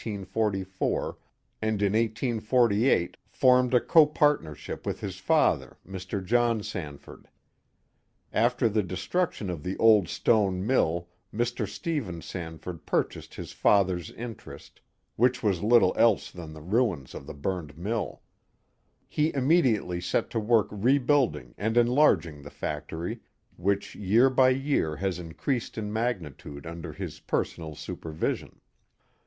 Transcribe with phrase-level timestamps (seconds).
[0.03, 7.27] and in 1848 formed a copartnership with his father, Mr, John Sanford,
[8.33, 11.67] After the destruction of the old stone mill, Mr.
[11.67, 14.81] Stephen Sanford purchased his father's interest,
[15.17, 18.23] which was little else than the ruins of the burned mill.
[19.07, 23.19] He imme diately set to work rebuilding and enlarging the factory,
[23.55, 28.61] which year by year has increased in magnitude under his personal supervision.